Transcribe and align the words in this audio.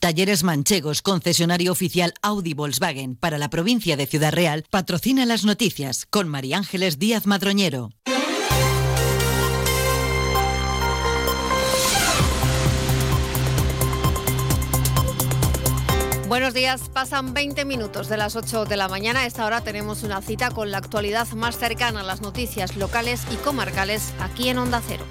Talleres 0.00 0.44
Manchegos, 0.44 1.02
concesionario 1.02 1.70
oficial 1.70 2.14
Audi 2.22 2.54
Volkswagen 2.54 3.16
para 3.16 3.36
la 3.36 3.50
provincia 3.50 3.98
de 3.98 4.06
Ciudad 4.06 4.32
Real, 4.32 4.64
patrocina 4.70 5.26
las 5.26 5.44
noticias 5.44 6.06
con 6.08 6.26
María 6.26 6.56
Ángeles 6.56 6.98
Díaz 6.98 7.26
Madroñero. 7.26 7.90
Buenos 16.28 16.54
días, 16.54 16.88
pasan 16.88 17.34
20 17.34 17.66
minutos 17.66 18.08
de 18.08 18.16
las 18.16 18.36
8 18.36 18.64
de 18.64 18.76
la 18.78 18.88
mañana. 18.88 19.26
Esta 19.26 19.44
hora 19.44 19.60
tenemos 19.60 20.02
una 20.02 20.22
cita 20.22 20.50
con 20.50 20.70
la 20.70 20.78
actualidad 20.78 21.28
más 21.32 21.58
cercana 21.58 22.00
a 22.00 22.04
las 22.04 22.22
noticias 22.22 22.74
locales 22.76 23.26
y 23.30 23.34
comarcales 23.36 24.14
aquí 24.18 24.48
en 24.48 24.56
Onda 24.56 24.80
Cero. 24.86 25.04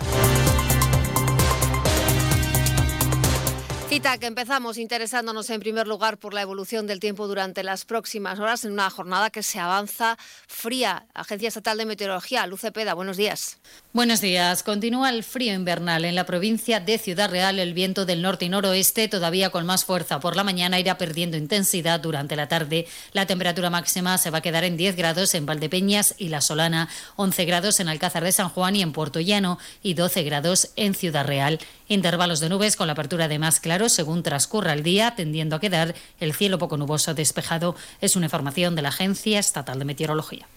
Cita 3.89 4.19
que 4.19 4.27
empezamos 4.27 4.77
interesándonos 4.77 5.49
en 5.49 5.59
primer 5.59 5.87
lugar 5.87 6.19
por 6.19 6.35
la 6.35 6.43
evolución 6.43 6.85
del 6.85 6.99
tiempo 6.99 7.27
durante 7.27 7.63
las 7.63 7.85
próximas 7.85 8.37
horas 8.37 8.63
en 8.63 8.71
una 8.73 8.87
jornada 8.91 9.31
que 9.31 9.41
se 9.41 9.57
avanza 9.59 10.15
fría. 10.47 11.07
Agencia 11.15 11.47
Estatal 11.47 11.75
de 11.79 11.87
Meteorología, 11.87 12.45
Luce 12.45 12.71
Peda, 12.71 12.93
buenos 12.93 13.17
días. 13.17 13.57
Buenos 13.91 14.21
días. 14.21 14.61
Continúa 14.61 15.09
el 15.09 15.23
frío 15.23 15.55
invernal 15.55 16.05
en 16.05 16.13
la 16.13 16.27
provincia 16.27 16.79
de 16.79 16.99
Ciudad 16.99 17.31
Real. 17.31 17.57
El 17.57 17.73
viento 17.73 18.05
del 18.05 18.21
norte 18.21 18.45
y 18.45 18.49
noroeste 18.49 19.07
todavía 19.07 19.49
con 19.49 19.65
más 19.65 19.85
fuerza 19.85 20.19
por 20.19 20.35
la 20.35 20.43
mañana 20.43 20.79
irá 20.79 20.99
perdiendo 20.99 21.35
intensidad 21.35 21.99
durante 21.99 22.35
la 22.35 22.47
tarde. 22.47 22.85
La 23.13 23.25
temperatura 23.25 23.71
máxima 23.71 24.19
se 24.19 24.29
va 24.29 24.37
a 24.37 24.41
quedar 24.41 24.65
en 24.65 24.77
10 24.77 24.97
grados 24.97 25.33
en 25.33 25.47
Valdepeñas 25.47 26.13
y 26.19 26.29
La 26.29 26.41
Solana, 26.41 26.89
11 27.15 27.43
grados 27.45 27.79
en 27.79 27.87
Alcázar 27.87 28.23
de 28.23 28.33
San 28.33 28.49
Juan 28.49 28.75
y 28.75 28.83
en 28.83 28.93
Puerto 28.93 29.19
Llano 29.19 29.57
y 29.81 29.95
12 29.95 30.21
grados 30.21 30.69
en 30.75 30.93
Ciudad 30.93 31.25
Real. 31.25 31.57
Intervalos 31.91 32.39
de 32.39 32.49
nubes 32.49 32.75
con 32.75 32.85
la 32.85 32.93
apertura 32.93 33.27
de 33.27 33.39
más 33.39 33.59
claros 33.59 33.91
según 33.93 34.21
transcurra 34.21 34.73
el 34.73 34.83
día, 34.83 35.15
tendiendo 35.15 35.55
a 35.55 35.59
quedar 35.59 35.95
el 36.19 36.35
cielo 36.35 36.59
poco 36.59 36.77
nuboso 36.77 37.15
despejado. 37.15 37.75
Es 37.99 38.15
una 38.15 38.27
información 38.27 38.75
de 38.75 38.83
la 38.83 38.89
Agencia 38.89 39.39
Estatal 39.39 39.79
de 39.79 39.85
Meteorología. 39.85 40.47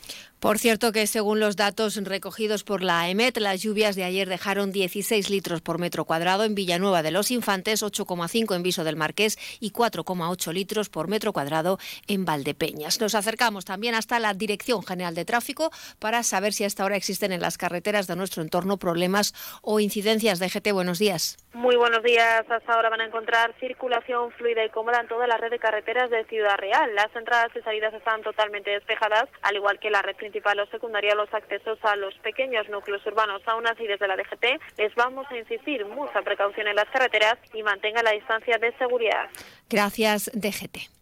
Por 0.43 0.59
cierto 0.59 0.91
que 0.91 1.07
según 1.07 1.39
los 1.39 1.55
datos 1.55 1.95
recogidos 2.03 2.65
por 2.65 2.83
la 2.83 3.09
EMET, 3.09 3.39
las 3.39 3.63
lluvias 3.63 3.95
de 3.95 4.03
ayer 4.03 4.29
dejaron 4.29 4.73
16 4.73 5.31
litros 5.31 5.61
por 5.61 5.79
metro 5.79 6.05
cuadrado 6.05 6.43
en 6.43 6.57
Villanueva 6.57 7.05
de 7.05 7.13
los 7.13 7.31
Infantes, 7.31 7.81
8,5 7.81 8.57
en 8.57 8.65
Viso 8.65 8.83
del 8.83 8.97
Marqués 8.97 9.39
y 9.61 9.71
4,8 9.71 10.53
litros 10.53 10.89
por 10.89 11.07
metro 11.07 11.33
cuadrado 11.33 11.79
en 12.09 12.25
Valdepeñas. 12.25 13.01
Nos 13.01 13.15
acercamos 13.15 13.65
también 13.65 13.95
hasta 13.95 14.19
la 14.19 14.35
Dirección 14.35 14.83
General 14.83 15.15
de 15.15 15.25
Tráfico 15.25 15.71
para 16.01 16.25
saber 16.25 16.53
si 16.53 16.65
hasta 16.65 16.83
ahora 16.83 16.97
existen 16.97 17.31
en 17.31 17.41
las 17.41 17.57
carreteras 17.57 18.09
de 18.09 18.17
nuestro 18.17 18.43
entorno 18.43 18.79
problemas 18.79 19.35
o 19.63 19.79
incidencias. 19.79 20.41
de 20.41 20.49
GT. 20.49 20.73
buenos 20.73 20.99
días. 20.99 21.37
Muy 21.53 21.77
buenos 21.77 22.03
días. 22.03 22.43
Hasta 22.51 22.73
ahora 22.73 22.91
van 22.91 23.03
a 23.03 23.07
encontrar 23.07 23.55
circulación 23.61 24.33
fluida 24.33 24.65
y 24.65 24.71
cómoda 24.71 25.03
en 25.03 25.07
toda 25.07 25.29
la 25.29 25.37
red 25.37 25.53
de 25.53 25.61
carreteras 25.61 26.11
de 26.11 26.25
Ciudad 26.25 26.57
Real. 26.57 26.93
Las 26.97 27.15
entradas 27.15 27.53
y 27.55 27.61
salidas 27.61 27.95
están 27.95 28.23
totalmente 28.23 28.71
despejadas, 28.71 29.29
al 29.43 29.55
igual 29.55 29.79
que 29.79 29.91
la 29.91 30.03
red 30.03 30.17
principal 30.17 30.32
o 30.39 30.67
secundaria, 30.71 31.15
los 31.15 31.33
accesos 31.33 31.79
a 31.83 31.97
los 31.97 32.15
pequeños 32.19 32.69
núcleos 32.69 33.05
urbanos. 33.07 33.43
Aún 33.47 33.67
así, 33.67 33.87
desde 33.87 34.07
la 34.09 34.17
DGT 34.17 34.79
les 34.79 34.95
vamos 34.95 35.27
a 35.31 35.37
insistir 35.37 35.85
mucha 35.87 36.23
precaución 36.23 36.69
en 36.69 36.77
las 36.77 36.89
carreteras 36.91 37.39
y 37.53 37.63
mantenga 37.63 38.03
la 38.03 38.13
distancia 38.13 38.59
de 38.59 38.73
seguridad. 38.79 39.29
Gracias, 39.69 40.31
DGT. 40.35 40.93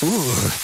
¡Qué 0.00 0.63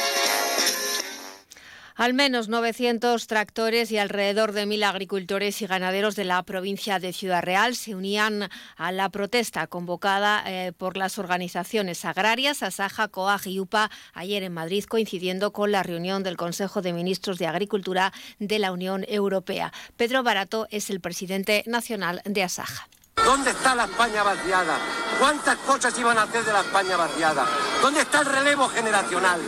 Al 1.95 2.13
menos 2.13 2.47
900 2.47 3.27
tractores 3.27 3.91
y 3.91 3.97
alrededor 3.97 4.53
de 4.53 4.65
1.000 4.65 4.85
agricultores 4.85 5.61
y 5.61 5.67
ganaderos 5.67 6.15
de 6.15 6.23
la 6.23 6.41
provincia 6.43 6.99
de 6.99 7.13
Ciudad 7.13 7.43
Real 7.43 7.75
se 7.75 7.95
unían 7.95 8.49
a 8.77 8.91
la 8.91 9.09
protesta 9.09 9.67
convocada 9.67 10.43
eh, 10.45 10.71
por 10.77 10.97
las 10.97 11.19
organizaciones 11.19 12.05
agrarias, 12.05 12.63
Asaja, 12.63 13.07
COAG 13.07 13.47
y 13.47 13.59
UPA 13.59 13.91
ayer 14.13 14.43
en 14.43 14.53
Madrid, 14.53 14.85
coincidiendo 14.85 15.51
con 15.51 15.71
la 15.71 15.83
reunión 15.83 16.23
del 16.23 16.37
Consejo 16.37 16.81
de 16.81 16.93
Ministros 16.93 17.37
de 17.37 17.47
Agricultura 17.47 18.13
de 18.39 18.59
la 18.59 18.71
Unión 18.71 19.05
Europea. 19.07 19.73
Pedro 19.97 20.23
Barato 20.23 20.67
es 20.69 20.89
el 20.89 21.01
presidente 21.01 21.63
nacional 21.67 22.21
de 22.25 22.43
Asaja. 22.43 22.87
¿Dónde 23.15 23.51
está 23.51 23.75
la 23.75 23.85
España 23.85 24.23
vaciada? 24.23 24.77
¿Cuántas 25.19 25.57
cosas 25.57 25.97
iban 25.99 26.17
a 26.17 26.23
hacer 26.23 26.43
de 26.43 26.53
la 26.53 26.61
España 26.61 26.97
vaciada? 26.97 27.45
¿Dónde 27.81 28.01
está 28.01 28.21
el 28.21 28.25
relevo 28.25 28.67
generacional? 28.69 29.39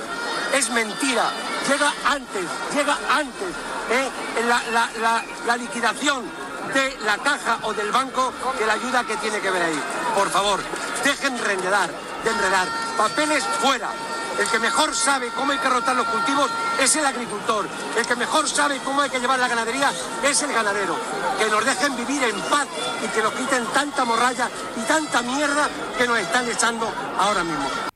Es 0.56 0.70
mentira 0.70 1.32
llega 1.68 1.94
antes, 2.06 2.46
llega 2.74 2.98
antes 3.10 3.50
¿eh? 3.90 4.10
la, 5.46 5.58
liquidación 5.58 6.24
de 6.74 6.98
la 7.06 7.18
caja 7.18 7.60
o 7.64 7.74
del 7.74 7.92
banco 7.92 8.34
que 8.58 8.66
la 8.66 8.74
ayuda 8.74 9.04
que 9.04 9.18
tiene 9.18 9.40
que 9.40 9.52
ver 9.52 9.64
ahí. 9.64 9.84
Por 10.16 10.30
favor, 10.30 10.60
dejen 11.04 11.38
de 11.38 11.54
enredar, 11.54 11.90
de 12.24 12.30
enredar. 12.30 12.68
Papeles 12.98 13.44
fuera. 13.62 13.90
El 14.40 14.48
que 14.48 14.58
mejor 14.58 14.96
sabe 14.96 15.30
cómo 15.36 15.52
hay 15.52 15.60
que 15.60 15.70
rotar 15.70 15.96
los 15.96 16.08
cultivos 16.08 16.50
es 16.80 16.96
el 16.96 17.06
agricultor. 17.06 17.68
El 17.96 18.06
que 18.06 18.16
mejor 18.16 18.50
sabe 18.50 18.80
cómo 18.84 19.02
hay 19.02 19.10
que 19.10 19.20
llevar 19.20 19.38
la 19.38 19.48
ganadería 19.48 19.92
es 20.24 20.42
el 20.42 20.52
ganadero. 20.52 20.96
Que 21.38 21.50
nos 21.52 21.64
dejen 21.64 21.96
vivir 21.96 22.24
en 22.24 22.42
paz 22.42 22.68
y 23.04 23.08
que 23.10 23.22
nos 23.22 23.34
quiten 23.34 23.64
tanta 23.68 24.06
morralla 24.06 24.50
y 24.76 24.82
tanta 24.88 25.22
mierda 25.22 25.70
que 25.98 26.08
nos 26.08 26.18
están 26.18 26.50
echando 26.50 26.92
ahora 27.20 27.44
mismo. 27.44 27.93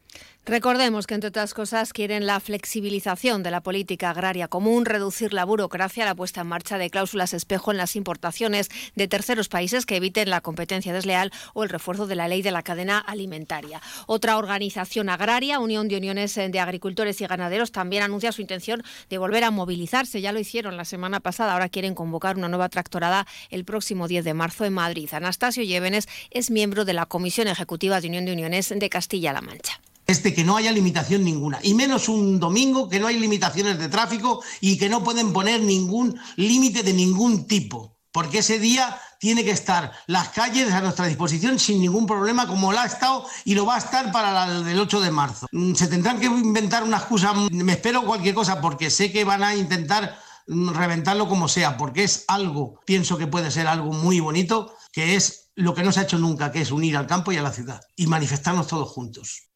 Recordemos 0.47 1.07
que, 1.07 1.13
entre 1.13 1.27
otras 1.27 1.53
cosas, 1.53 1.91
quieren 1.91 2.25
la 2.25 2.39
flexibilización 2.39 3.43
de 3.43 3.51
la 3.51 3.59
política 3.59 4.11
agraria 4.11 4.47
común, 4.47 4.85
reducir 4.85 5.33
la 5.33 5.43
burocracia, 5.43 6.05
la 6.05 6.15
puesta 6.15 6.39
en 6.39 6.47
marcha 6.47 6.77
de 6.77 6.89
cláusulas 6.89 7.33
espejo 7.33 7.71
en 7.71 7.77
las 7.77 7.97
importaciones 7.97 8.69
de 8.95 9.09
terceros 9.09 9.49
países 9.49 9.85
que 9.85 9.97
eviten 9.97 10.29
la 10.29 10.39
competencia 10.39 10.93
desleal 10.93 11.33
o 11.53 11.65
el 11.65 11.69
refuerzo 11.69 12.07
de 12.07 12.15
la 12.15 12.29
ley 12.29 12.43
de 12.43 12.51
la 12.51 12.63
cadena 12.63 12.97
alimentaria. 12.97 13.81
Otra 14.05 14.37
organización 14.37 15.09
agraria, 15.09 15.59
Unión 15.59 15.89
de 15.89 15.97
Uniones 15.97 16.35
de 16.35 16.59
Agricultores 16.61 17.19
y 17.19 17.27
Ganaderos, 17.27 17.73
también 17.73 18.03
anuncia 18.03 18.31
su 18.31 18.39
intención 18.39 18.83
de 19.09 19.17
volver 19.17 19.43
a 19.43 19.51
movilizarse. 19.51 20.21
Ya 20.21 20.31
lo 20.31 20.39
hicieron 20.39 20.77
la 20.77 20.85
semana 20.85 21.19
pasada, 21.19 21.51
ahora 21.51 21.67
quieren 21.67 21.93
convocar 21.93 22.37
una 22.37 22.47
nueva 22.47 22.69
tractorada 22.69 23.27
el 23.49 23.65
próximo 23.65 24.07
10 24.07 24.23
de 24.23 24.33
marzo 24.33 24.63
en 24.63 24.71
Madrid. 24.71 25.09
Anastasio 25.11 25.63
Llévenes 25.63 26.07
es 26.31 26.51
miembro 26.51 26.85
de 26.85 26.93
la 26.93 27.05
Comisión 27.05 27.49
Ejecutiva 27.49 27.99
de 27.99 28.07
Unión 28.07 28.23
de 28.23 28.31
Uniones 28.31 28.73
de 28.73 28.89
Castilla-La 28.89 29.41
Mancha 29.41 29.81
es 30.07 30.21
que 30.21 30.43
no 30.45 30.55
haya 30.55 30.71
limitación 30.71 31.25
ninguna, 31.25 31.59
y 31.61 31.73
menos 31.73 32.07
un 32.07 32.39
domingo 32.39 32.87
que 32.87 32.99
no 32.99 33.07
hay 33.07 33.19
limitaciones 33.19 33.77
de 33.77 33.89
tráfico 33.89 34.41
y 34.61 34.77
que 34.77 34.87
no 34.87 35.03
pueden 35.03 35.33
poner 35.33 35.61
ningún 35.61 36.17
límite 36.37 36.81
de 36.81 36.93
ningún 36.93 37.45
tipo, 37.45 37.97
porque 38.13 38.39
ese 38.39 38.57
día 38.57 38.97
tiene 39.19 39.43
que 39.43 39.51
estar 39.51 39.91
las 40.07 40.29
calles 40.29 40.71
a 40.71 40.79
nuestra 40.79 41.07
disposición 41.07 41.59
sin 41.59 41.81
ningún 41.81 42.05
problema, 42.05 42.47
como 42.47 42.71
lo 42.71 42.79
ha 42.79 42.85
estado 42.85 43.25
y 43.43 43.53
lo 43.53 43.65
va 43.65 43.75
a 43.75 43.79
estar 43.79 44.11
para 44.13 44.45
el 44.45 44.79
8 44.79 45.01
de 45.01 45.11
marzo. 45.11 45.47
Mm, 45.51 45.73
se 45.73 45.87
tendrán 45.87 46.19
que 46.19 46.27
inventar 46.27 46.83
una 46.83 46.97
excusa, 46.97 47.33
me 47.33 47.73
espero 47.73 48.05
cualquier 48.05 48.33
cosa, 48.33 48.61
porque 48.61 48.89
sé 48.89 49.11
que 49.11 49.25
van 49.25 49.43
a 49.43 49.55
intentar 49.55 50.17
mm, 50.47 50.69
reventarlo 50.69 51.27
como 51.27 51.49
sea, 51.49 51.75
porque 51.75 52.05
es 52.05 52.23
algo, 52.29 52.79
pienso 52.85 53.17
que 53.17 53.27
puede 53.27 53.51
ser 53.51 53.67
algo 53.67 53.91
muy 53.91 54.21
bonito, 54.21 54.73
que 54.93 55.15
es 55.15 55.51
lo 55.55 55.73
que 55.73 55.83
no 55.83 55.91
se 55.91 55.99
ha 55.99 56.03
hecho 56.03 56.17
nunca, 56.17 56.51
que 56.51 56.61
es 56.61 56.71
unir 56.71 56.95
al 56.95 57.07
campo 57.07 57.33
y 57.33 57.37
a 57.37 57.41
la 57.41 57.51
ciudad 57.51 57.81
y 57.97 58.07
manifestarnos 58.07 58.67
todos 58.67 58.89
juntos. 58.89 59.47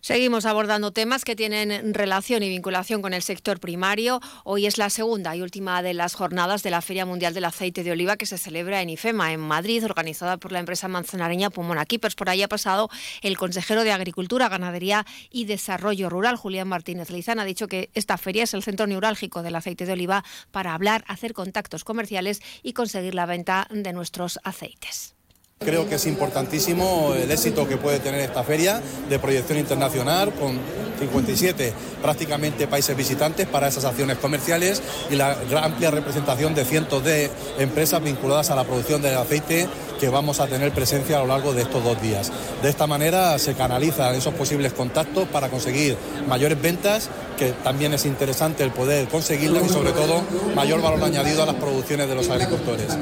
Seguimos 0.00 0.46
abordando 0.46 0.92
temas 0.92 1.24
que 1.24 1.36
tienen 1.36 1.94
relación 1.94 2.42
y 2.42 2.48
vinculación 2.48 3.02
con 3.02 3.14
el 3.14 3.22
sector 3.22 3.60
primario. 3.60 4.20
Hoy 4.44 4.66
es 4.66 4.78
la 4.78 4.90
segunda 4.90 5.34
y 5.34 5.42
última 5.42 5.82
de 5.82 5.94
las 5.94 6.14
jornadas 6.14 6.62
de 6.62 6.70
la 6.70 6.82
Feria 6.82 7.04
Mundial 7.04 7.34
del 7.34 7.44
Aceite 7.44 7.82
de 7.82 7.92
Oliva 7.92 8.16
que 8.16 8.26
se 8.26 8.38
celebra 8.38 8.80
en 8.82 8.90
IFEMA, 8.90 9.32
en 9.32 9.40
Madrid, 9.40 9.84
organizada 9.84 10.36
por 10.36 10.52
la 10.52 10.60
empresa 10.60 10.88
manzanareña 10.88 11.50
Pumona 11.50 11.84
Keepers. 11.84 12.14
Por 12.14 12.30
ahí 12.30 12.42
ha 12.42 12.48
pasado 12.48 12.88
el 13.22 13.36
consejero 13.36 13.84
de 13.84 13.92
Agricultura, 13.92 14.48
Ganadería 14.48 15.04
y 15.30 15.44
Desarrollo 15.44 16.08
Rural, 16.08 16.36
Julián 16.36 16.68
Martínez 16.68 17.10
Lizán. 17.10 17.40
Ha 17.40 17.44
dicho 17.44 17.68
que 17.68 17.90
esta 17.94 18.18
feria 18.18 18.44
es 18.44 18.54
el 18.54 18.62
centro 18.62 18.86
neurálgico 18.86 19.42
del 19.42 19.56
aceite 19.56 19.86
de 19.86 19.92
oliva 19.92 20.24
para 20.50 20.74
hablar, 20.74 21.04
hacer 21.08 21.34
contactos 21.34 21.84
comerciales 21.84 22.40
y 22.62 22.72
conseguir 22.72 23.14
la 23.14 23.26
venta 23.26 23.66
de 23.70 23.92
nuestros 23.92 24.38
aceites. 24.44 25.17
Creo 25.58 25.88
que 25.88 25.96
es 25.96 26.06
importantísimo 26.06 27.14
el 27.14 27.30
éxito 27.32 27.66
que 27.66 27.76
puede 27.76 27.98
tener 27.98 28.20
esta 28.20 28.44
feria 28.44 28.80
de 29.10 29.18
proyección 29.18 29.58
internacional 29.58 30.32
con 30.32 30.56
57 31.00 31.72
prácticamente 32.00 32.68
países 32.68 32.96
visitantes 32.96 33.46
para 33.48 33.66
esas 33.66 33.84
acciones 33.84 34.18
comerciales 34.18 34.80
y 35.10 35.16
la 35.16 35.36
amplia 35.62 35.90
representación 35.90 36.54
de 36.54 36.64
cientos 36.64 37.02
de 37.04 37.30
empresas 37.58 38.02
vinculadas 38.02 38.50
a 38.50 38.56
la 38.56 38.64
producción 38.64 39.02
del 39.02 39.16
aceite 39.16 39.66
que 39.98 40.08
vamos 40.08 40.40
a 40.40 40.46
tener 40.46 40.72
presencia 40.72 41.18
a 41.18 41.20
lo 41.20 41.26
largo 41.26 41.52
de 41.52 41.62
estos 41.62 41.82
dos 41.82 42.00
días. 42.00 42.32
De 42.62 42.68
esta 42.68 42.86
manera 42.86 43.38
se 43.38 43.54
canalizan 43.54 44.14
esos 44.14 44.34
posibles 44.34 44.72
contactos 44.72 45.28
para 45.28 45.48
conseguir 45.48 45.96
mayores 46.26 46.60
ventas, 46.60 47.10
que 47.36 47.52
también 47.52 47.94
es 47.94 48.06
interesante 48.06 48.64
el 48.64 48.70
poder 48.70 49.08
conseguirlas 49.08 49.64
y 49.64 49.68
sobre 49.68 49.92
todo 49.92 50.22
mayor 50.54 50.82
valor 50.82 51.02
añadido 51.04 51.42
a 51.42 51.46
las 51.46 51.54
producciones 51.56 52.08
de 52.08 52.14
los 52.14 52.28
agricultores. 52.30 52.96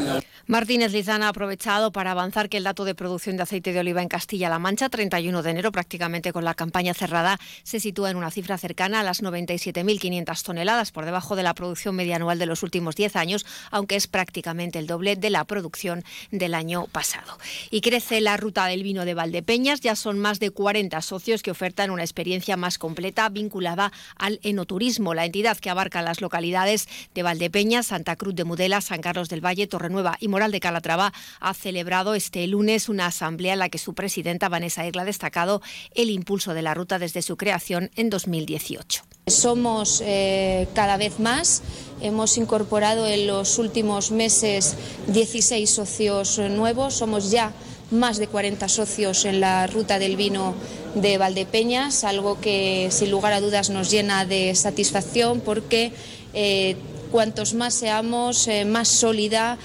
Martínez 0.49 0.93
Lizana 0.93 1.27
ha 1.27 1.31
aprovechado 1.31 1.91
para 1.91 2.13
avanzar 2.13 2.49
que 2.49 2.57
el 2.59 2.63
dato 2.63 2.85
de 2.85 2.95
producción 2.95 3.37
de 3.37 3.43
aceite 3.43 3.73
de 3.73 3.81
oliva 3.81 4.01
en 4.01 4.07
Castilla-La 4.07 4.61
Mancha, 4.61 4.89
31 4.89 5.43
de 5.43 5.51
enero, 5.51 5.73
prácticamente 5.73 6.33
con 6.33 6.45
la 6.45 6.55
campaña 6.55 6.95
cerrada, 6.95 7.41
se 7.65 7.81
sitúa 7.81 8.13
en 8.13 8.17
una 8.17 8.31
cifra 8.31 8.57
cercana 8.57 9.01
a 9.01 9.03
las 9.03 9.25
97.500 9.25 10.45
toneladas, 10.45 10.93
por 10.93 11.05
debajo 11.05 11.35
de 11.35 11.43
la 11.43 11.53
producción 11.53 11.97
media 11.97 12.15
anual 12.15 12.39
de 12.39 12.47
los 12.47 12.63
últimos 12.63 12.95
10 12.95 13.17
años, 13.17 13.45
aunque 13.73 13.97
es 13.97 14.07
prácticamente 14.07 14.79
el 14.79 14.87
doble 14.87 15.17
de 15.17 15.31
la 15.31 15.45
producción 15.47 16.05
del 16.31 16.55
año 16.55 16.86
pasado. 16.89 17.39
Y 17.71 17.81
crece 17.81 18.21
la 18.21 18.37
ruta 18.37 18.67
del 18.67 18.83
vino 18.83 19.05
de 19.05 19.15
Valdepeñas, 19.15 19.81
ya 19.81 19.97
son 19.97 20.19
más 20.19 20.41
de 20.41 20.51
40 20.51 21.01
socios 21.03 21.43
que 21.43 21.51
ofertan 21.51 21.91
una 21.91 22.03
experiencia 22.03 22.57
más 22.57 22.79
completa 22.79 23.29
vinculada 23.29 23.93
al 24.17 24.41
enoturismo. 24.43 25.15
La 25.15 25.25
entidad 25.25 25.59
que 25.59 25.71
abarca 25.71 26.03
las 26.03 26.21
localidades 26.21 26.89
de 27.15 27.23
Valdepeñas, 27.23 27.87
Santa 27.87 28.17
Cruz 28.17 28.35
de 28.35 28.45
Mudela, 28.45 28.81
San 28.81 29.01
Carlos 29.01 29.29
del 29.29 29.45
Valle, 29.45 29.67
Torrenueva 29.67 30.17
y 30.21 30.29
Moral 30.29 30.53
de 30.53 30.61
Calatrava 30.61 31.13
ha 31.41 31.55
celebrado 31.55 32.15
este 32.15 32.47
lunes 32.47 32.89
una 32.89 33.07
asamblea 33.07 33.55
en 33.55 33.59
la 33.61 33.69
que 33.69 33.79
su 33.79 33.95
presidenta 33.95 34.49
Vanessa 34.49 34.87
Irla 34.87 35.03
ha 35.03 35.07
destacado 35.07 35.63
el 35.95 36.11
impulso 36.11 36.55
de 36.55 36.63
la 36.63 36.75
ruta 36.75 36.99
desde 36.99 37.23
su 37.23 37.37
creación 37.37 37.91
en 37.97 38.11
2018. 38.11 39.16
Somos 39.29 40.05
eh, 40.07 40.69
cada 40.73 40.97
vez 40.97 41.19
más. 41.19 41.63
Hemos 42.01 42.39
incorporado 42.39 43.09
en 43.09 43.27
los 43.27 43.59
últimos 43.59 44.13
meses 44.13 44.77
16 45.09 45.69
socios 45.69 46.39
nuevos. 46.39 46.95
Somos 46.95 47.33
ya 47.33 47.51
más 47.91 48.19
de 48.19 48.29
40 48.29 48.69
socios 48.69 49.25
en 49.25 49.41
la 49.41 49.67
ruta 49.67 49.99
del 49.99 50.15
vino 50.15 50.55
de 50.95 51.19
Valdepeñas, 51.19 52.05
algo 52.05 52.41
que 52.41 52.87
sin 52.93 53.11
lugar 53.11 53.33
a 53.33 53.41
dudas 53.41 53.69
nos 53.69 53.91
llena 53.91 54.25
de 54.27 54.55
satisfacción 54.55 55.41
porque 55.41 55.91
eh, 56.33 56.77
cuantos 57.11 57.53
más 57.55 57.75
seamos, 57.75 58.47
eh, 58.47 58.65
más 58.65 58.87
sólida 58.87 59.59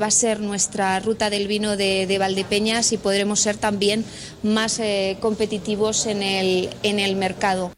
va 0.00 0.06
a 0.06 0.10
ser 0.10 0.40
nuestra 0.40 0.98
ruta 1.00 1.28
del 1.28 1.48
vino 1.48 1.76
de, 1.76 2.06
de 2.06 2.16
Valdepeñas 2.16 2.92
y 2.92 2.96
podremos 2.96 3.40
ser 3.40 3.58
también 3.58 4.06
más 4.42 4.80
competitivos 5.20 6.06
en 6.06 6.22
el 6.22 7.16
mercado. 7.16 7.72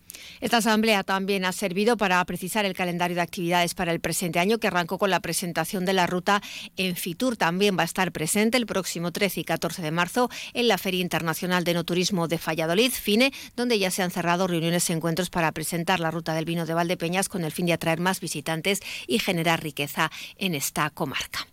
Esta 0.44 0.58
asamblea 0.58 1.04
también 1.04 1.46
ha 1.46 1.52
servido 1.52 1.96
para 1.96 2.22
precisar 2.26 2.66
el 2.66 2.74
calendario 2.74 3.14
de 3.14 3.22
actividades 3.22 3.72
para 3.72 3.92
el 3.92 4.00
presente 4.00 4.40
año, 4.40 4.58
que 4.58 4.66
arrancó 4.66 4.98
con 4.98 5.08
la 5.08 5.20
presentación 5.20 5.86
de 5.86 5.94
la 5.94 6.06
ruta 6.06 6.42
en 6.76 6.96
Fitur. 6.96 7.38
También 7.38 7.78
va 7.78 7.80
a 7.80 7.86
estar 7.86 8.12
presente 8.12 8.58
el 8.58 8.66
próximo 8.66 9.10
13 9.10 9.40
y 9.40 9.44
14 9.44 9.80
de 9.80 9.90
marzo 9.90 10.28
en 10.52 10.68
la 10.68 10.76
Feria 10.76 11.00
Internacional 11.00 11.64
de 11.64 11.72
No 11.72 11.84
Turismo 11.84 12.28
de 12.28 12.38
Valladolid, 12.46 12.92
FINE, 12.92 13.32
donde 13.56 13.78
ya 13.78 13.90
se 13.90 14.02
han 14.02 14.10
cerrado 14.10 14.46
reuniones 14.46 14.90
y 14.90 14.92
encuentros 14.92 15.30
para 15.30 15.50
presentar 15.52 15.98
la 15.98 16.10
ruta 16.10 16.34
del 16.34 16.44
vino 16.44 16.66
de 16.66 16.74
Valdepeñas 16.74 17.30
con 17.30 17.42
el 17.42 17.50
fin 17.50 17.64
de 17.64 17.72
atraer 17.72 18.00
más 18.00 18.20
visitantes 18.20 18.80
y 19.06 19.20
generar 19.20 19.62
riqueza 19.62 20.10
en 20.36 20.54
esta 20.54 20.90
comarca. 20.90 21.48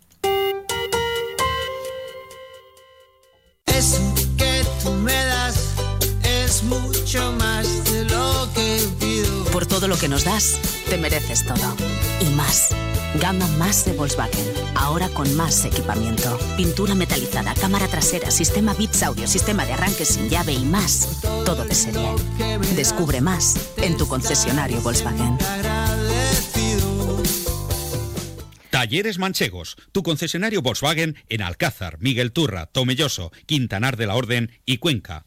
Me 5.02 5.21
todo 9.72 9.88
lo 9.88 9.96
que 9.96 10.06
nos 10.06 10.24
das, 10.24 10.60
te 10.90 10.98
mereces 10.98 11.46
todo. 11.46 11.74
Y 12.20 12.26
más. 12.34 12.76
Gama 13.18 13.46
más 13.56 13.86
de 13.86 13.94
Volkswagen. 13.94 14.44
Ahora 14.74 15.08
con 15.08 15.34
más 15.34 15.64
equipamiento. 15.64 16.38
Pintura 16.58 16.94
metalizada, 16.94 17.54
cámara 17.54 17.88
trasera, 17.88 18.30
sistema 18.30 18.74
Bits 18.74 19.02
Audio, 19.02 19.26
sistema 19.26 19.64
de 19.64 19.72
arranque 19.72 20.04
sin 20.04 20.28
llave 20.28 20.52
y 20.52 20.66
más. 20.66 21.22
Todo 21.46 21.64
de 21.64 21.74
serie. 21.74 22.06
Descubre 22.76 23.22
más 23.22 23.72
en 23.78 23.96
tu 23.96 24.06
concesionario 24.06 24.82
Volkswagen. 24.82 25.38
Talleres 28.68 29.18
Manchegos, 29.18 29.76
tu 29.92 30.02
concesionario 30.02 30.60
Volkswagen 30.60 31.16
en 31.30 31.40
Alcázar, 31.40 31.96
Miguel 31.98 32.32
Turra, 32.32 32.66
Tomelloso, 32.66 33.32
Quintanar 33.46 33.96
de 33.96 34.06
la 34.06 34.16
Orden 34.16 34.50
y 34.66 34.76
Cuenca. 34.76 35.24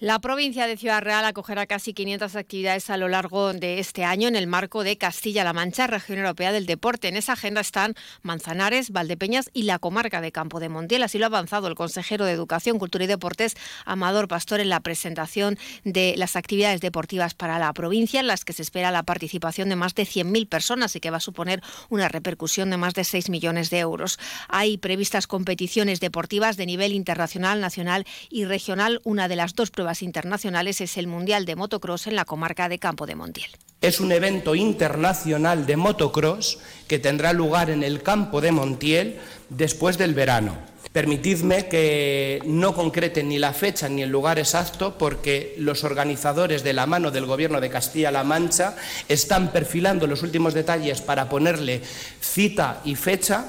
La 0.00 0.18
provincia 0.18 0.66
de 0.66 0.78
Ciudad 0.78 1.02
Real 1.02 1.26
acogerá 1.26 1.66
casi 1.66 1.92
500 1.92 2.34
actividades 2.34 2.88
a 2.88 2.96
lo 2.96 3.08
largo 3.08 3.52
de 3.52 3.80
este 3.80 4.02
año 4.02 4.28
en 4.28 4.34
el 4.34 4.46
marco 4.46 4.82
de 4.82 4.96
Castilla-La 4.96 5.52
Mancha, 5.52 5.86
región 5.88 6.20
europea 6.20 6.52
del 6.52 6.64
deporte. 6.64 7.08
En 7.08 7.18
esa 7.18 7.34
agenda 7.34 7.60
están 7.60 7.94
Manzanares, 8.22 8.92
Valdepeñas 8.92 9.50
y 9.52 9.64
la 9.64 9.78
comarca 9.78 10.22
de 10.22 10.32
Campo 10.32 10.58
de 10.58 10.70
Montiel. 10.70 11.02
Así 11.02 11.18
lo 11.18 11.26
ha 11.26 11.28
avanzado 11.28 11.68
el 11.68 11.74
consejero 11.74 12.24
de 12.24 12.32
Educación, 12.32 12.78
Cultura 12.78 13.04
y 13.04 13.08
Deportes, 13.08 13.56
Amador 13.84 14.26
Pastor, 14.26 14.60
en 14.60 14.70
la 14.70 14.80
presentación 14.80 15.58
de 15.84 16.14
las 16.16 16.34
actividades 16.34 16.80
deportivas 16.80 17.34
para 17.34 17.58
la 17.58 17.70
provincia, 17.74 18.20
en 18.20 18.26
las 18.26 18.46
que 18.46 18.54
se 18.54 18.62
espera 18.62 18.90
la 18.90 19.02
participación 19.02 19.68
de 19.68 19.76
más 19.76 19.94
de 19.94 20.04
100.000 20.04 20.48
personas 20.48 20.96
y 20.96 21.00
que 21.00 21.10
va 21.10 21.18
a 21.18 21.20
suponer 21.20 21.62
una 21.90 22.08
repercusión 22.08 22.70
de 22.70 22.78
más 22.78 22.94
de 22.94 23.04
6 23.04 23.28
millones 23.28 23.68
de 23.68 23.80
euros. 23.80 24.18
Hay 24.48 24.78
previstas 24.78 25.26
competiciones 25.26 26.00
deportivas 26.00 26.56
de 26.56 26.64
nivel 26.64 26.94
internacional, 26.94 27.60
nacional 27.60 28.06
y 28.30 28.46
regional. 28.46 29.02
Una 29.04 29.28
de 29.28 29.36
las 29.36 29.54
dos 29.54 29.70
pruebas 29.70 29.89
internacionales 30.02 30.80
es 30.80 30.96
el 30.96 31.06
Mundial 31.06 31.44
de 31.44 31.56
Motocross 31.56 32.06
en 32.06 32.16
la 32.16 32.24
comarca 32.24 32.68
de 32.68 32.78
Campo 32.78 33.06
de 33.06 33.16
Montiel. 33.16 33.50
Es 33.80 34.00
un 34.00 34.12
evento 34.12 34.54
internacional 34.54 35.66
de 35.66 35.76
motocross 35.76 36.58
que 36.86 36.98
tendrá 36.98 37.32
lugar 37.32 37.70
en 37.70 37.82
el 37.82 38.02
campo 38.02 38.40
de 38.40 38.52
Montiel 38.52 39.18
después 39.48 39.96
del 39.96 40.14
verano. 40.14 40.54
Permitidme 40.92 41.68
que 41.68 42.42
no 42.46 42.74
concreten 42.74 43.28
ni 43.28 43.38
la 43.38 43.52
fecha 43.52 43.88
ni 43.88 44.02
el 44.02 44.10
lugar 44.10 44.40
exacto 44.40 44.98
porque 44.98 45.54
los 45.56 45.84
organizadores 45.84 46.64
de 46.64 46.72
la 46.72 46.86
mano 46.86 47.12
del 47.12 47.26
Gobierno 47.26 47.60
de 47.60 47.70
Castilla-La 47.70 48.24
Mancha 48.24 48.74
están 49.08 49.52
perfilando 49.52 50.08
los 50.08 50.24
últimos 50.24 50.52
detalles 50.52 51.00
para 51.00 51.28
ponerle 51.28 51.80
cita 52.20 52.80
y 52.84 52.96
fecha, 52.96 53.44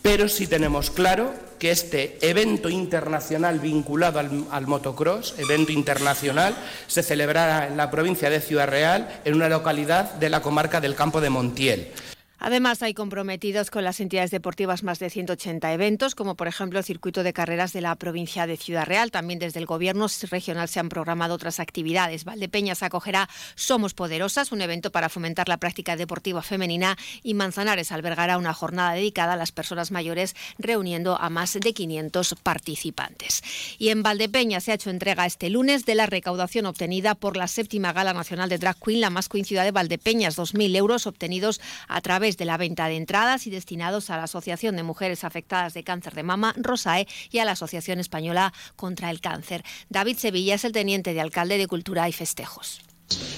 pero 0.00 0.26
sí 0.26 0.46
tenemos 0.46 0.90
claro 0.90 1.34
que 1.58 1.70
este 1.70 2.16
evento 2.22 2.70
internacional 2.70 3.60
vinculado 3.60 4.18
al, 4.18 4.46
al, 4.50 4.66
motocross, 4.66 5.34
evento 5.36 5.72
internacional, 5.72 6.56
se 6.86 7.02
celebrará 7.02 7.66
en 7.66 7.76
la 7.76 7.90
provincia 7.90 8.30
de 8.30 8.40
Ciudad 8.40 8.68
Real, 8.68 9.20
en 9.26 9.34
una 9.34 9.50
localidad 9.50 10.14
de 10.14 10.30
la 10.30 10.40
comarca 10.40 10.80
del 10.80 10.94
Campo 10.94 11.20
de 11.20 11.28
Montiel. 11.28 11.92
Además, 12.38 12.82
hay 12.82 12.94
comprometidos 12.94 13.70
con 13.70 13.84
las 13.84 14.00
entidades 14.00 14.30
deportivas 14.30 14.82
más 14.82 14.98
de 14.98 15.10
180 15.10 15.72
eventos, 15.72 16.14
como 16.14 16.34
por 16.34 16.48
ejemplo 16.48 16.78
el 16.78 16.84
circuito 16.84 17.22
de 17.22 17.32
carreras 17.32 17.72
de 17.72 17.80
la 17.80 17.94
provincia 17.96 18.46
de 18.46 18.56
Ciudad 18.56 18.86
Real. 18.86 19.10
También 19.10 19.38
desde 19.38 19.60
el 19.60 19.66
Gobierno 19.66 20.06
regional 20.30 20.68
se 20.68 20.80
han 20.80 20.88
programado 20.88 21.34
otras 21.34 21.60
actividades. 21.60 22.24
Valdepeñas 22.24 22.82
acogerá 22.82 23.28
Somos 23.54 23.94
Poderosas, 23.94 24.52
un 24.52 24.60
evento 24.60 24.92
para 24.92 25.08
fomentar 25.08 25.48
la 25.48 25.56
práctica 25.56 25.96
deportiva 25.96 26.42
femenina, 26.42 26.96
y 27.22 27.34
Manzanares 27.34 27.92
albergará 27.92 28.38
una 28.38 28.54
jornada 28.54 28.92
dedicada 28.92 29.34
a 29.34 29.36
las 29.36 29.52
personas 29.52 29.90
mayores, 29.90 30.34
reuniendo 30.58 31.16
a 31.20 31.30
más 31.30 31.54
de 31.54 31.72
500 31.72 32.34
participantes. 32.42 33.42
Y 33.78 33.88
en 33.88 34.02
Valdepeñas 34.02 34.64
se 34.64 34.72
ha 34.72 34.74
hecho 34.74 34.90
entrega 34.90 35.26
este 35.26 35.50
lunes 35.50 35.84
de 35.84 35.94
la 35.94 36.06
recaudación 36.06 36.66
obtenida 36.66 37.14
por 37.14 37.36
la 37.36 37.48
séptima 37.48 37.92
Gala 37.92 38.12
Nacional 38.12 38.48
de 38.48 38.58
Drag 38.58 38.76
Queen, 38.78 39.00
la 39.00 39.10
más 39.10 39.28
Queen 39.28 39.44
Ciudad 39.44 39.64
de 39.64 39.70
Valdepeñas, 39.70 40.36
2.000 40.36 40.76
euros 40.76 41.06
obtenidos 41.06 41.60
a 41.88 42.00
través 42.00 42.25
de 42.26 42.44
la 42.44 42.56
venta 42.56 42.88
de 42.88 42.96
entradas 42.96 43.46
y 43.46 43.50
destinados 43.50 44.10
a 44.10 44.16
la 44.16 44.24
Asociación 44.24 44.74
de 44.74 44.82
Mujeres 44.82 45.22
Afectadas 45.22 45.74
de 45.74 45.84
Cáncer 45.84 46.14
de 46.14 46.24
Mama, 46.24 46.54
ROSAE, 46.56 47.06
y 47.30 47.38
a 47.38 47.44
la 47.44 47.52
Asociación 47.52 48.00
Española 48.00 48.52
contra 48.74 49.10
el 49.10 49.20
Cáncer. 49.20 49.62
David 49.88 50.18
Sevilla 50.18 50.56
es 50.56 50.64
el 50.64 50.72
teniente 50.72 51.14
de 51.14 51.20
alcalde 51.20 51.56
de 51.56 51.68
Cultura 51.68 52.08
y 52.08 52.12
Festejos. 52.12 52.80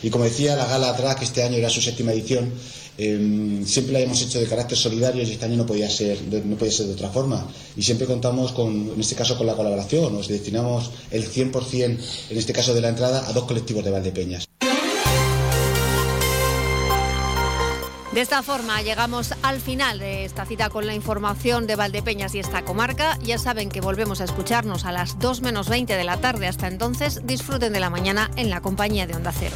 Y 0.03 0.09
como 0.09 0.25
decía, 0.25 0.57
la 0.57 0.67
gala 0.67 0.95
Drag 0.95 1.23
este 1.23 1.43
año 1.43 1.59
era 1.59 1.69
su 1.69 1.83
séptima 1.83 2.13
edición. 2.13 2.51
Eh, 2.97 3.63
siempre 3.67 3.93
la 3.93 4.01
hemos 4.01 4.23
hecho 4.23 4.41
de 4.41 4.47
carácter 4.47 4.79
solidario 4.79 5.23
y 5.23 5.31
este 5.31 5.45
año 5.45 5.57
no 5.57 5.67
podía 5.67 5.89
ser 5.91 6.19
no 6.23 6.57
podía 6.57 6.73
ser 6.73 6.87
de 6.87 6.95
otra 6.95 7.11
forma. 7.11 7.47
Y 7.77 7.83
siempre 7.83 8.07
contamos 8.07 8.53
con, 8.53 8.93
en 8.95 9.01
este 9.01 9.15
caso, 9.15 9.37
con 9.37 9.47
la 9.47 9.55
colaboración. 9.55 10.15
Nos 10.15 10.29
destinamos 10.29 10.91
el 11.11 11.29
100%, 11.29 11.99
en 12.31 12.39
este 12.39 12.53
caso 12.53 12.73
de 12.75 12.81
la 12.81 12.89
entrada, 12.89 13.29
a 13.29 13.33
dos 13.33 13.45
colectivos 13.45 13.85
de 13.85 13.91
Valdepeñas. 13.91 14.48
De 18.19 18.23
esta 18.23 18.43
forma 18.43 18.83
llegamos 18.83 19.33
al 19.43 19.61
final 19.61 20.01
de 20.01 20.25
esta 20.25 20.45
cita 20.45 20.71
con 20.71 20.89
la 20.89 20.95
información 20.97 21.69
de 21.69 21.77
Valdepeñas 21.77 22.35
y 22.35 22.41
esta 22.41 22.65
comarca. 22.65 23.17
Ya 23.23 23.39
saben 23.39 23.69
que 23.69 23.81
volvemos 23.81 24.21
a 24.21 24.25
escucharnos 24.25 24.87
a 24.87 24.91
las 24.91 25.21
2 25.21 25.41
menos 25.41 25.69
20 25.69 25.97
de 25.97 26.03
la 26.03 26.21
tarde. 26.21 26.49
Hasta 26.49 26.67
entonces, 26.67 27.21
disfruten 27.23 27.73
de 27.73 27.79
la 27.79 27.91
mañana 27.91 28.29
en 28.35 28.51
la 28.51 28.61
compañía 28.61 29.07
de 29.07 29.15
Onda 29.15 29.31
Cero. 29.31 29.55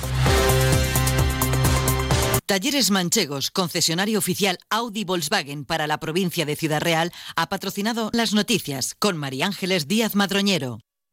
Talleres 2.47 2.93
Manchegos, 2.93 3.51
concesionario 3.51 4.21
oficial 4.21 4.61
Audi 4.71 5.03
Volkswagen 5.03 5.65
para 5.65 5.89
la 5.89 5.99
provincia 5.99 6.47
de 6.47 6.55
Ciudad 6.55 6.81
Real, 6.81 7.13
ha 7.35 7.49
patrocinado 7.49 8.11
las 8.13 8.33
noticias 8.33 8.95
con 8.97 9.17
María 9.17 9.47
Ángeles 9.47 9.89
Díaz 9.89 10.15
Madroñero. 10.15 10.79